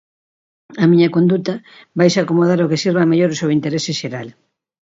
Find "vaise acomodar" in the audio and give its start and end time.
1.97-2.59